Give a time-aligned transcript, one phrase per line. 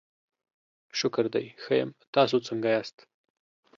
[0.99, 2.97] شکر دی، ښه یم، تاسو څنګه یاست؟